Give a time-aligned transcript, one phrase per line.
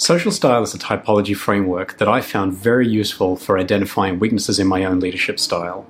[0.00, 4.66] Social style is a typology framework that I found very useful for identifying weaknesses in
[4.66, 5.86] my own leadership style.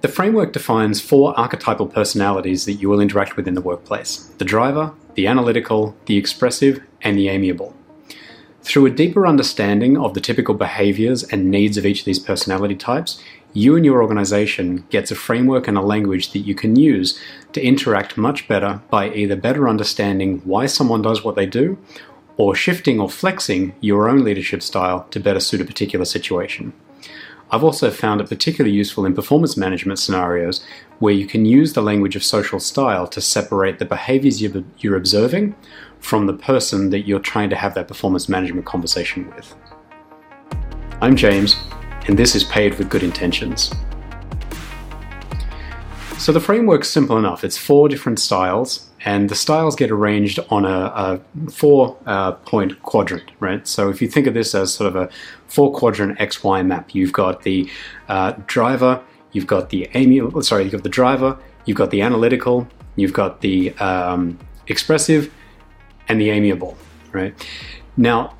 [0.00, 4.46] The framework defines four archetypal personalities that you will interact with in the workplace the
[4.46, 7.76] driver, the analytical, the expressive, and the amiable.
[8.62, 12.74] Through a deeper understanding of the typical behaviors and needs of each of these personality
[12.74, 17.20] types, you and your organization gets a framework and a language that you can use
[17.52, 21.76] to interact much better by either better understanding why someone does what they do
[22.38, 26.72] or shifting or flexing your own leadership style to better suit a particular situation.
[27.50, 30.64] I've also found it particularly useful in performance management scenarios
[30.98, 35.54] where you can use the language of social style to separate the behaviors you're observing
[35.98, 39.54] from the person that you're trying to have that performance management conversation with.
[41.00, 41.56] I'm James,
[42.06, 43.72] and this is Paved with Good Intentions.
[46.18, 47.44] So the framework's simple enough.
[47.44, 53.30] It's four different styles and the styles get arranged on a, a four uh, quadrant,
[53.38, 53.66] right?
[53.66, 55.08] So if you think of this as sort of a
[55.46, 57.70] four quadrant XY map, you've got the
[58.08, 59.00] uh, driver,
[59.32, 63.40] you've got the amiable, sorry, you've got the driver, you've got the analytical, you've got
[63.40, 65.32] the um, expressive,
[66.08, 66.76] and the amiable,
[67.12, 67.32] right?
[67.96, 68.34] Now,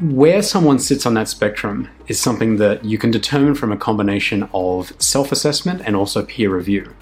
[0.00, 4.48] where someone sits on that spectrum is something that you can determine from a combination
[4.54, 6.94] of self assessment and also peer review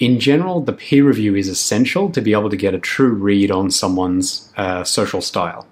[0.00, 3.50] in general, the peer review is essential to be able to get a true read
[3.50, 5.66] on someone's uh, social style.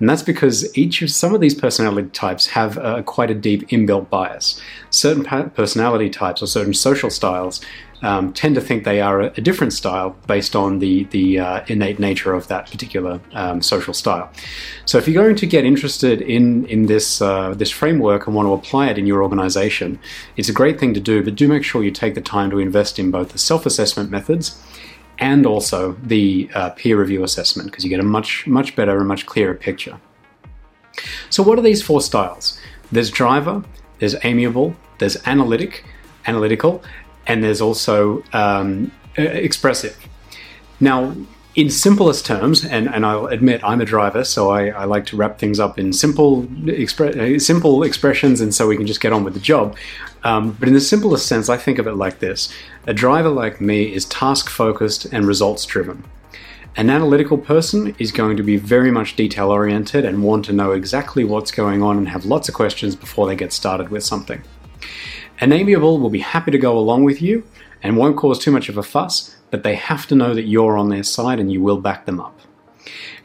[0.00, 3.68] And that's because each of some of these personality types have uh, quite a deep
[3.68, 4.60] inbuilt bias.
[4.90, 7.60] Certain personality types or certain social styles
[8.02, 11.98] um, tend to think they are a, different style based on the the uh, innate
[11.98, 14.30] nature of that particular um, social style.
[14.84, 18.46] So, if you're going to get interested in in this uh, this framework and want
[18.46, 19.98] to apply it in your organization,
[20.36, 21.22] it's a great thing to do.
[21.22, 24.10] But do make sure you take the time to invest in both the self assessment
[24.10, 24.60] methods
[25.18, 29.06] and also the uh, peer review assessment because you get a much much better and
[29.06, 29.98] much clearer picture.
[31.30, 32.58] So, what are these four styles?
[32.90, 33.64] There's driver,
[34.00, 35.84] there's amiable, there's analytic,
[36.26, 36.82] analytical,
[37.26, 39.96] and there's also um, expressive.
[40.80, 41.14] Now,
[41.54, 45.16] in simplest terms, and, and I'll admit I'm a driver, so I, I like to
[45.16, 49.22] wrap things up in simple, expre- simple expressions, and so we can just get on
[49.22, 49.76] with the job.
[50.24, 52.52] Um, but in the simplest sense, I think of it like this
[52.86, 56.04] a driver like me is task focused and results driven.
[56.74, 60.72] An analytical person is going to be very much detail oriented and want to know
[60.72, 64.42] exactly what's going on and have lots of questions before they get started with something.
[65.42, 67.42] An amiable will be happy to go along with you
[67.82, 70.78] and won't cause too much of a fuss, but they have to know that you're
[70.78, 72.38] on their side and you will back them up.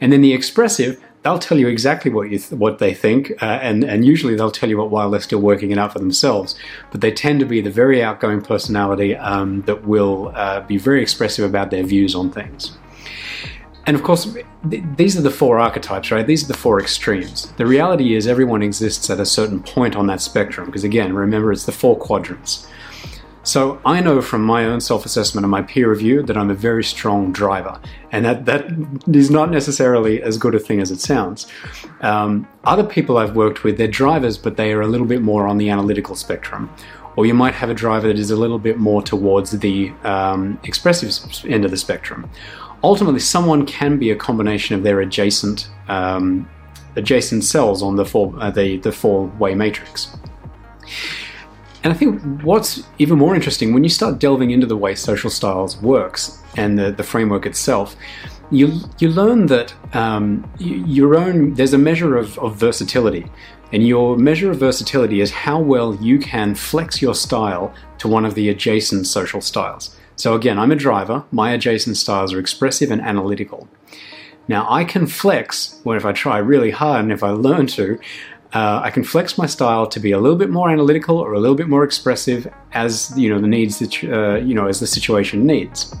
[0.00, 3.60] And then the expressive, they'll tell you exactly what you th- what they think, uh,
[3.62, 6.56] and and usually they'll tell you what while they're still working it out for themselves.
[6.90, 11.00] But they tend to be the very outgoing personality um, that will uh, be very
[11.00, 12.76] expressive about their views on things.
[13.88, 14.30] And of course,
[14.70, 16.26] th- these are the four archetypes, right?
[16.26, 17.50] These are the four extremes.
[17.56, 21.52] The reality is, everyone exists at a certain point on that spectrum, because again, remember,
[21.52, 22.68] it's the four quadrants.
[23.44, 26.54] So I know from my own self assessment and my peer review that I'm a
[26.54, 27.80] very strong driver,
[28.12, 28.66] and that, that
[29.10, 31.46] is not necessarily as good a thing as it sounds.
[32.02, 35.48] Um, other people I've worked with, they're drivers, but they are a little bit more
[35.48, 36.68] on the analytical spectrum.
[37.16, 40.60] Or you might have a driver that is a little bit more towards the um,
[40.62, 41.10] expressive
[41.46, 42.30] end of the spectrum
[42.82, 46.48] ultimately someone can be a combination of their adjacent um,
[46.96, 50.16] adjacent cells on the four uh, the the four way matrix.
[51.84, 55.30] And I think what's even more interesting when you start delving into the way social
[55.30, 57.94] styles works and the, the framework itself,
[58.50, 63.30] you you learn that um, your own there's a measure of, of versatility,
[63.72, 68.24] and your measure of versatility is how well you can flex your style to one
[68.24, 69.96] of the adjacent social styles.
[70.18, 71.24] So again, I'm a driver.
[71.30, 73.68] My adjacent styles are expressive and analytical.
[74.48, 78.00] Now I can flex, when if I try really hard and if I learn to,
[78.52, 81.38] uh, I can flex my style to be a little bit more analytical or a
[81.38, 84.86] little bit more expressive as you know the needs that uh, you know as the
[84.86, 85.94] situation needs.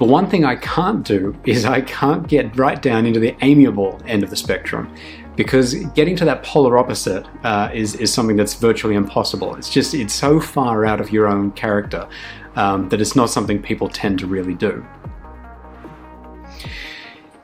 [0.00, 4.00] But one thing I can't do is I can't get right down into the amiable
[4.06, 4.92] end of the spectrum
[5.36, 9.54] because getting to that polar opposite uh, is, is something that's virtually impossible.
[9.56, 12.08] It's just, it's so far out of your own character
[12.56, 14.84] um, that it's not something people tend to really do.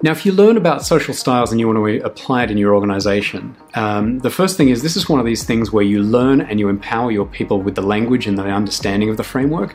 [0.02, 2.74] Now, if you learn about social styles and you want to apply it in your
[2.74, 6.42] organization, um, the first thing is this is one of these things where you learn
[6.42, 9.74] and you empower your people with the language and the understanding of the framework.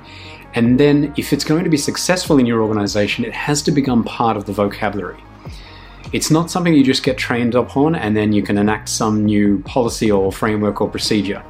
[0.53, 4.03] And then, if it's going to be successful in your organization, it has to become
[4.03, 5.21] part of the vocabulary.
[6.13, 9.25] It's not something you just get trained up on and then you can enact some
[9.25, 11.41] new policy or framework or procedure.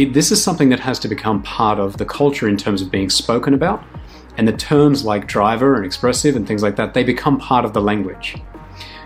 [0.00, 2.90] It, this is something that has to become part of the culture in terms of
[2.90, 3.84] being spoken about,
[4.38, 7.74] and the terms like driver and expressive and things like that, they become part of
[7.74, 8.36] the language.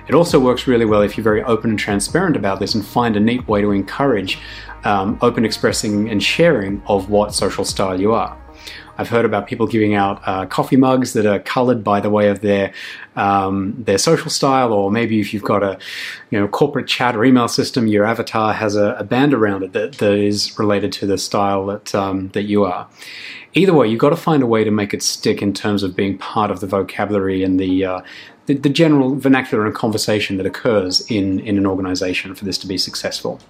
[0.06, 3.16] It also works really well if you're very open and transparent about this and find
[3.16, 4.38] a neat way to encourage
[4.84, 8.43] um, open expressing and sharing of what social style you are.
[8.96, 12.28] I've heard about people giving out uh, coffee mugs that are coloured by the way
[12.28, 12.72] of their
[13.16, 15.78] um, their social style, or maybe if you've got a
[16.30, 19.72] you know corporate chat or email system, your avatar has a, a band around it
[19.72, 22.88] that, that is related to the style that um, that you are.
[23.54, 25.94] Either way, you've got to find a way to make it stick in terms of
[25.94, 28.00] being part of the vocabulary and the uh,
[28.46, 32.66] the, the general vernacular and conversation that occurs in in an organization for this to
[32.66, 33.40] be successful.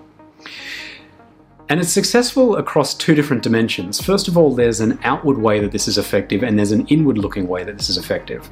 [1.71, 3.99] And it's successful across two different dimensions.
[4.01, 7.17] First of all, there's an outward way that this is effective, and there's an inward
[7.17, 8.51] looking way that this is effective.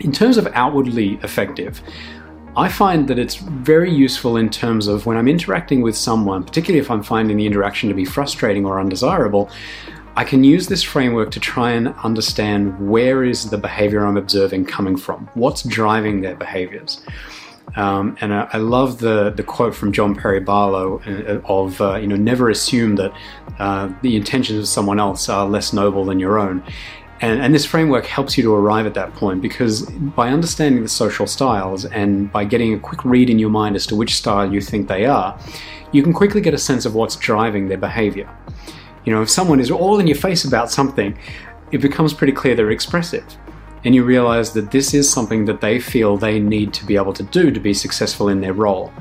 [0.00, 1.82] In terms of outwardly effective,
[2.56, 6.80] I find that it's very useful in terms of when I'm interacting with someone, particularly
[6.80, 9.50] if I'm finding the interaction to be frustrating or undesirable,
[10.16, 14.66] I can use this framework to try and understand where is the behavior I'm observing
[14.66, 17.02] coming from, what's driving their behaviors.
[17.76, 21.96] Um, and I, I, love the, the quote from John Perry Barlow uh, of, uh,
[21.96, 23.12] you know, never assume that
[23.58, 26.62] uh, the intentions of someone else are less noble than your own.
[27.22, 30.88] And, and, this framework helps you to arrive at that point because by understanding the
[30.88, 34.52] social styles and by getting a quick read in your mind as to which style
[34.52, 35.38] you think they are,
[35.92, 38.28] you can quickly get a sense of what's driving their behavior.
[39.04, 41.16] You know, if someone is all in your face about something,
[41.70, 43.24] it becomes pretty clear they're expressive
[43.84, 47.12] and you realize that this is something that they feel they need to be able
[47.14, 48.92] to do to be successful in their role.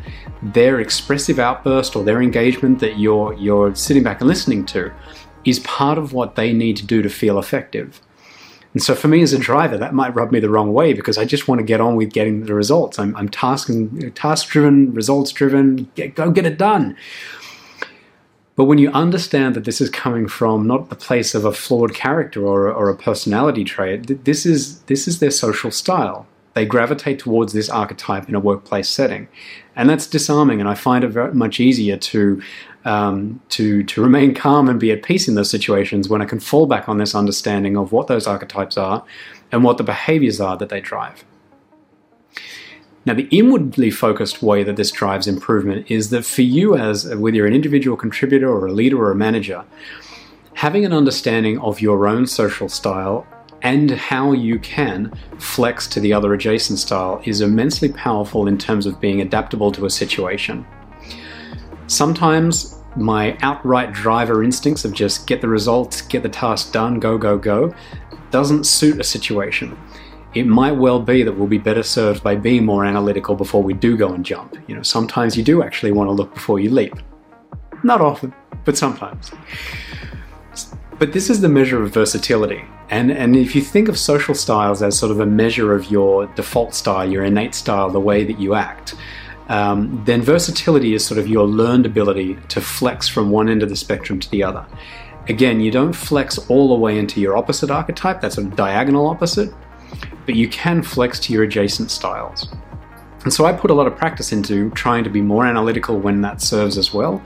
[0.42, 4.92] Their expressive outburst or their engagement that you're you're sitting back and listening to
[5.46, 8.02] is part of what they need to do to feel effective.
[8.74, 11.18] And so for me as a driver, that might rub me the wrong way because
[11.18, 13.00] I just want to get on with getting the results.
[13.00, 13.70] I'm, I'm task
[14.16, 15.92] task driven, results driven.
[16.16, 16.96] Go get it done.
[18.56, 21.94] But when you understand that this is coming from not the place of a flawed
[21.94, 26.28] character or, or a personality trait, this is this is their social style.
[26.54, 29.30] They gravitate towards this archetype in a workplace setting,
[29.76, 30.60] and that's disarming.
[30.60, 32.42] And I find it very much easier to
[32.84, 36.42] um, to to remain calm and be at peace in those situations when I can
[36.42, 39.04] fall back on this understanding of what those archetypes are
[39.52, 41.24] and what the behaviors are that they drive.
[43.04, 47.36] Now, the inwardly focused way that this drives improvement is that for you, as whether
[47.36, 49.64] you're an individual contributor or a leader or a manager,
[50.54, 53.26] having an understanding of your own social style
[53.64, 58.86] and how you can flex to the other adjacent style is immensely powerful in terms
[58.86, 60.66] of being adaptable to a situation.
[61.88, 67.18] Sometimes my outright driver instincts of just get the results, get the task done, go,
[67.18, 67.74] go, go,
[68.30, 69.76] doesn't suit a situation
[70.34, 73.74] it might well be that we'll be better served by being more analytical before we
[73.74, 74.56] do go and jump.
[74.68, 76.96] You know, sometimes you do actually want to look before you leap.
[77.84, 78.34] Not often,
[78.64, 79.32] but sometimes.
[81.00, 82.64] But this is the measure of versatility.
[82.90, 86.28] And, and if you think of social styles as sort of a measure of your
[86.28, 88.96] default style, your innate style, the way that you act,
[89.50, 93.70] um, then versatility is sort of your learned ability to flex from one end of
[93.70, 94.66] the spectrum to the other.
[95.28, 99.54] Again, you don't flex all the way into your opposite archetype, that's a diagonal opposite
[100.26, 102.54] but you can flex to your adjacent styles.
[103.24, 106.22] And so I put a lot of practice into trying to be more analytical when
[106.22, 107.22] that serves as well,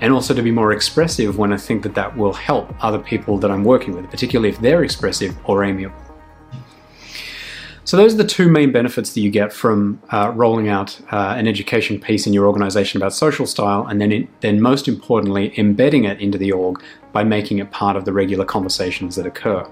[0.00, 3.38] and also to be more expressive when I think that that will help other people
[3.38, 5.96] that I'm working with, particularly if they're expressive or amiable.
[7.84, 11.34] So those are the two main benefits that you get from uh, rolling out uh,
[11.38, 16.04] an education piece in your organization about social style, and then, then most importantly, embedding
[16.04, 19.66] it into the org by making it part of the regular conversations that occur.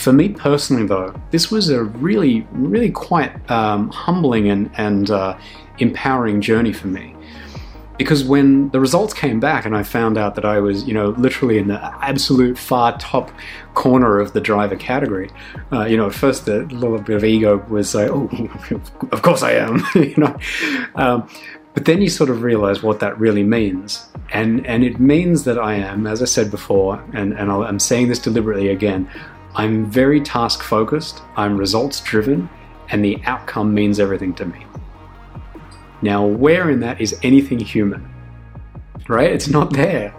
[0.00, 5.36] For me personally, though, this was a really, really quite um, humbling and, and uh,
[5.78, 7.14] empowering journey for me.
[7.98, 11.10] Because when the results came back and I found out that I was, you know,
[11.10, 13.30] literally in the absolute far top
[13.74, 15.28] corner of the driver category,
[15.70, 18.30] uh, you know, at first the little bit of ego was like, oh,
[19.12, 20.34] of course I am, you know.
[20.94, 21.28] Um,
[21.74, 24.08] but then you sort of realize what that really means.
[24.32, 27.78] And, and it means that I am, as I said before, and, and i am
[27.78, 29.10] saying this deliberately again,
[29.54, 32.48] I'm very task focused, I'm results driven,
[32.90, 34.64] and the outcome means everything to me.
[36.02, 38.08] Now, where in that is anything human?
[39.08, 39.32] Right?
[39.32, 40.14] It's not there.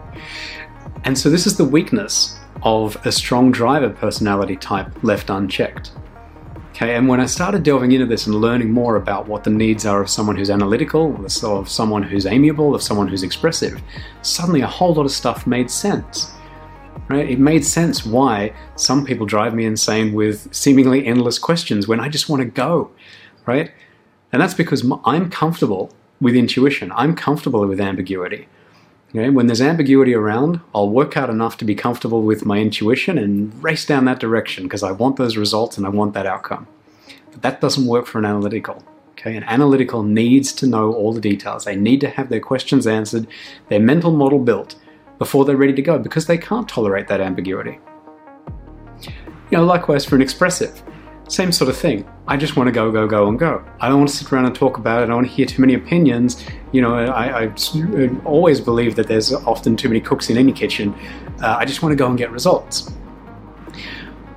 [1.04, 5.92] And so, this is the weakness of a strong driver personality type left unchecked.
[6.72, 9.86] Okay, and when I started delving into this and learning more about what the needs
[9.86, 13.82] are of someone who's analytical, of someone who's amiable, of someone who's expressive,
[14.22, 16.32] suddenly a whole lot of stuff made sense.
[17.12, 17.30] Right?
[17.30, 22.08] It made sense why some people drive me insane with seemingly endless questions when I
[22.08, 22.90] just want to go,
[23.46, 23.70] right?
[24.32, 25.92] And that's because I'm comfortable
[26.22, 26.90] with intuition.
[26.96, 28.48] I'm comfortable with ambiguity.
[29.10, 29.30] Okay?
[29.30, 33.62] When there's ambiguity around, I'll work out enough to be comfortable with my intuition and
[33.62, 36.66] race down that direction because I want those results and I want that outcome.
[37.32, 38.86] But that doesn't work for an analytical.
[39.20, 41.66] Okay, an analytical needs to know all the details.
[41.66, 43.28] They need to have their questions answered,
[43.68, 44.76] their mental model built
[45.22, 47.78] before they're ready to go because they can't tolerate that ambiguity.
[49.52, 50.82] You know, likewise for an expressive.
[51.28, 52.10] Same sort of thing.
[52.28, 53.64] I just want to go, go, go, and go.
[53.80, 55.04] I don't want to sit around and talk about it.
[55.04, 56.44] I don't want to hear too many opinions.
[56.72, 57.54] You know, I, I
[58.26, 60.92] always believe that there's often too many cooks in any kitchen.
[61.40, 62.92] Uh, I just want to go and get results.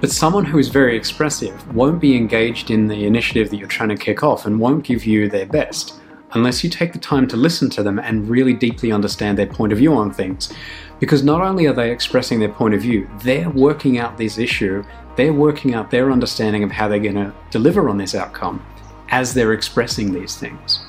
[0.03, 3.89] But someone who is very expressive won't be engaged in the initiative that you're trying
[3.89, 5.95] to kick off and won't give you their best
[6.35, 9.73] unless you take the time to listen to them and really deeply understand their point
[9.73, 10.53] of view on things.
[11.01, 14.85] Because not only are they expressing their point of view, they're working out this issue,
[15.17, 18.65] they're working out their understanding of how they're going to deliver on this outcome
[19.11, 20.81] as they're expressing these things.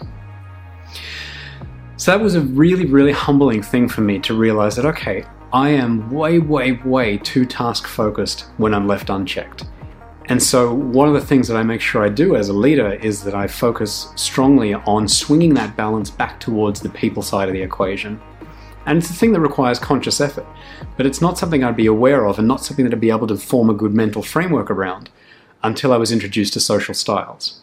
[1.97, 5.69] So that was a really, really humbling thing for me to realize that, okay, I
[5.69, 9.65] am way, way, way too task focused when I'm left unchecked.
[10.27, 12.93] And so, one of the things that I make sure I do as a leader
[12.93, 17.53] is that I focus strongly on swinging that balance back towards the people side of
[17.53, 18.19] the equation.
[18.87, 20.45] And it's a thing that requires conscious effort,
[20.97, 23.27] but it's not something I'd be aware of and not something that I'd be able
[23.27, 25.09] to form a good mental framework around
[25.63, 27.61] until I was introduced to social styles.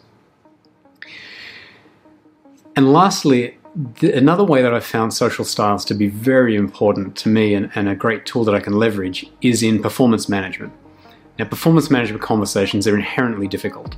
[2.75, 3.59] And lastly,
[4.01, 7.71] the, another way that I've found social styles to be very important to me and,
[7.75, 10.73] and a great tool that I can leverage is in performance management.
[11.39, 13.95] Now, performance management conversations are inherently difficult.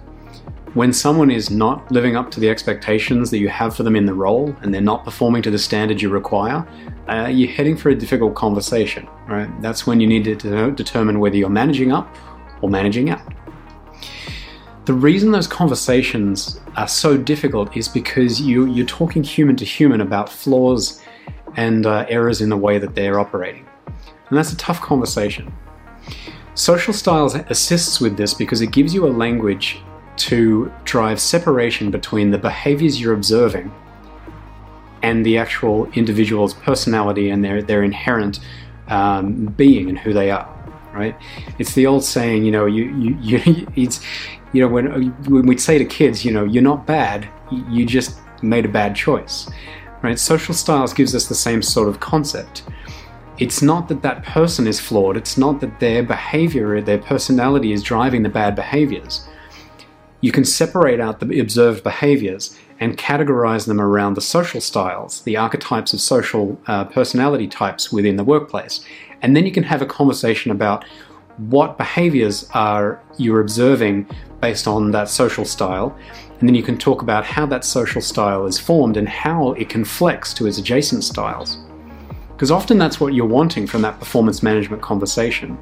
[0.75, 4.07] When someone is not living up to the expectations that you have for them in
[4.07, 6.67] the role and they're not performing to the standard you require,
[7.09, 9.49] uh, you're heading for a difficult conversation, right?
[9.63, 12.15] That's when you need to de- determine whether you're managing up
[12.61, 13.23] or managing out.
[14.87, 20.01] The reason those conversations are so difficult is because you, you're talking human to human
[20.01, 21.03] about flaws
[21.57, 23.67] and uh, errors in the way that they're operating.
[24.29, 25.53] And that's a tough conversation.
[26.55, 29.83] Social styles assists with this because it gives you a language
[30.17, 33.73] to drive separation between the behaviors you're observing
[35.03, 38.41] and the actual individual's personality and their, their inherent
[38.89, 40.55] um, being and who they are
[40.95, 41.17] right?
[41.59, 44.01] It's the old saying, you know, you, you, you it's,
[44.53, 48.19] you know, when, when we'd say to kids, you know, you're not bad, you just
[48.43, 49.51] made a bad choice,
[50.03, 50.19] right?
[50.19, 52.63] Social styles gives us the same sort of concept.
[53.39, 57.73] It's not that that person is flawed, it's not that their behavior, or their personality
[57.73, 59.27] is driving the bad behaviors.
[60.21, 65.37] You can separate out the observed behaviors and categorize them around the social styles, the
[65.37, 68.85] archetypes of social uh, personality types within the workplace.
[69.21, 70.85] And then you can have a conversation about
[71.37, 74.07] what behaviors are you're observing
[74.41, 75.97] based on that social style.
[76.39, 79.69] And then you can talk about how that social style is formed and how it
[79.69, 81.59] can flex to its adjacent styles.
[82.35, 85.57] Because often that's what you're wanting from that performance management conversation.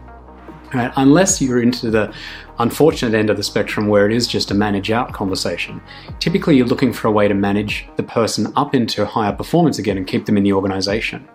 [0.72, 0.90] Right?
[0.96, 2.14] Unless you're into the
[2.58, 5.82] unfortunate end of the spectrum where it is just a manage out conversation.
[6.18, 9.98] Typically, you're looking for a way to manage the person up into higher performance again
[9.98, 11.28] and keep them in the organization.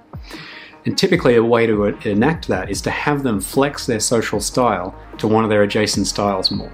[0.85, 4.95] And typically, a way to enact that is to have them flex their social style
[5.19, 6.71] to one of their adjacent styles more.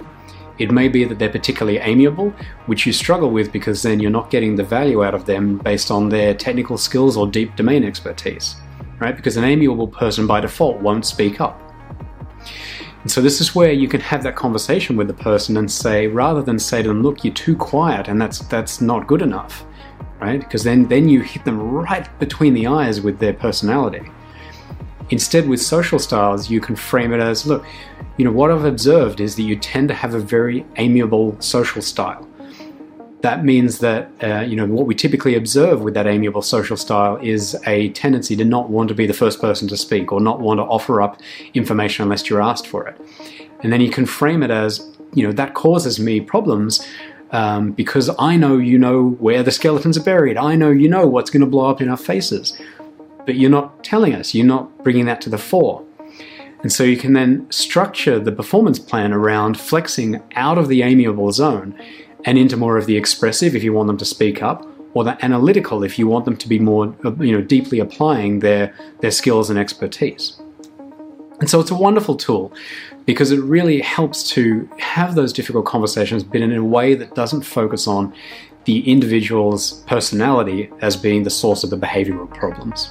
[0.58, 2.30] It may be that they're particularly amiable,
[2.66, 5.90] which you struggle with because then you're not getting the value out of them based
[5.90, 8.56] on their technical skills or deep domain expertise,
[9.00, 9.16] right?
[9.16, 11.60] Because an amiable person by default won't speak up.
[13.02, 16.06] And so this is where you can have that conversation with the person and say,
[16.06, 19.64] rather than say to them, look, you're too quiet and that's that's not good enough
[20.24, 20.40] right?
[20.40, 24.02] Because then, then you hit them right between the eyes with their personality.
[25.10, 27.64] Instead, with social styles, you can frame it as look,
[28.16, 31.82] you know, what I've observed is that you tend to have a very amiable social
[31.82, 32.28] style.
[33.22, 37.16] That means that, uh, you know, what we typically observe with that amiable social style
[37.22, 40.40] is a tendency to not want to be the first person to speak or not
[40.40, 41.20] want to offer up
[41.54, 43.00] information unless you're asked for it.
[43.60, 46.86] And then you can frame it as, you know, that causes me problems
[47.30, 50.36] um, because I know you know where the skeletons are buried.
[50.36, 52.56] I know you know what's going to blow up in our faces.
[53.26, 55.83] But you're not telling us, you're not bringing that to the fore.
[56.64, 61.30] And so you can then structure the performance plan around flexing out of the amiable
[61.30, 61.78] zone
[62.24, 65.22] and into more of the expressive if you want them to speak up, or the
[65.22, 69.10] analytical if you want them to be more, uh, you know, deeply applying their, their
[69.10, 70.40] skills and expertise.
[71.40, 72.50] And so it's a wonderful tool
[73.04, 77.42] because it really helps to have those difficult conversations, but in a way that doesn't
[77.42, 78.14] focus on
[78.64, 82.90] the individual's personality as being the source of the behavioral problems.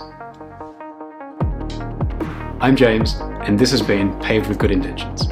[2.64, 5.28] I'm James, and this has been Paved with Good Intentions.